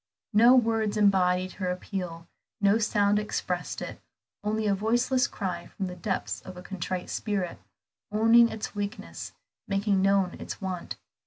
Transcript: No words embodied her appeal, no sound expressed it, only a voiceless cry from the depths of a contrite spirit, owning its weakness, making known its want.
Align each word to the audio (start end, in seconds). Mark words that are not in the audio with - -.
No 0.33 0.55
words 0.55 0.97
embodied 0.97 1.51
her 1.51 1.69
appeal, 1.69 2.27
no 2.59 2.79
sound 2.79 3.19
expressed 3.19 3.83
it, 3.83 4.01
only 4.43 4.65
a 4.65 4.73
voiceless 4.73 5.27
cry 5.27 5.67
from 5.67 5.85
the 5.85 5.95
depths 5.95 6.41
of 6.41 6.57
a 6.57 6.63
contrite 6.63 7.11
spirit, 7.11 7.59
owning 8.11 8.49
its 8.49 8.73
weakness, 8.73 9.33
making 9.67 10.01
known 10.01 10.33
its 10.39 10.59
want. 10.59 10.97